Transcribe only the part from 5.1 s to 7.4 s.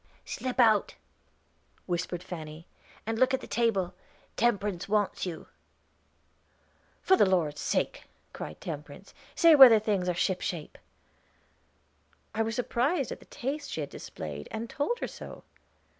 you." "For the